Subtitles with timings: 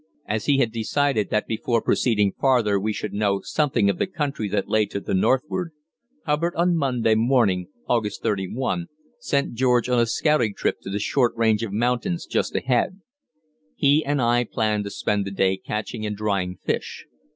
[0.25, 4.49] As he had decided that before proceeding farther we should know something of the country
[4.49, 5.73] that lay to the northward,
[6.25, 8.87] Hubbard on Monday morning (August 31)
[9.19, 13.01] sent George on a scouting trip to the short range of mountains just ahead.
[13.75, 17.05] He and I planned to spend the day catching and drying fish.